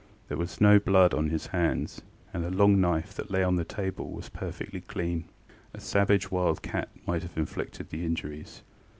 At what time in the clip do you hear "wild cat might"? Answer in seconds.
6.31-7.21